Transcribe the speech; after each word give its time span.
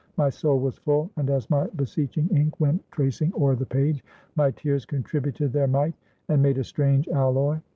My 0.17 0.31
soul 0.31 0.57
was 0.59 0.79
full; 0.79 1.11
and 1.15 1.29
as 1.29 1.47
my 1.51 1.67
beseeching 1.75 2.27
ink 2.29 2.59
went 2.59 2.81
tracing 2.89 3.31
o'er 3.35 3.53
the 3.55 3.67
page, 3.67 4.03
my 4.35 4.49
tears 4.49 4.83
contributed 4.83 5.53
their 5.53 5.67
mite, 5.67 5.93
and 6.27 6.41
made 6.41 6.57
a 6.57 6.63
strange 6.63 7.07
alloy. 7.07 7.59